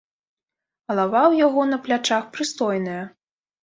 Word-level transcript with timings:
Галава 0.93 1.21
ў 1.31 1.45
яго 1.45 1.69
на 1.75 1.81
плячах 1.87 2.23
прыстойная. 2.35 3.01